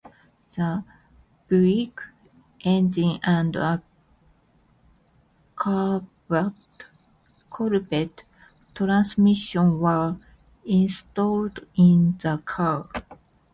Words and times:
The 0.55 0.83
Buick 1.47 2.01
engine 2.61 3.19
and 3.21 3.55
a 3.55 3.83
Corvette 5.55 6.55
transmission 8.73 9.79
were 9.79 10.17
installed 10.65 11.59
in 11.75 12.17
the 12.19 12.39
car. 12.43 12.89